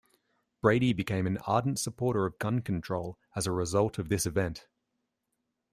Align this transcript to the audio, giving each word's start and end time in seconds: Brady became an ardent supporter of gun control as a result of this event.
Brady 0.63 0.93
became 0.93 1.27
an 1.27 1.37
ardent 1.45 1.77
supporter 1.77 2.25
of 2.25 2.39
gun 2.39 2.61
control 2.63 3.19
as 3.35 3.45
a 3.45 3.51
result 3.51 3.99
of 3.99 4.09
this 4.09 4.25
event. 4.25 4.67